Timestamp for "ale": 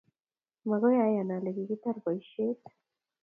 1.35-1.49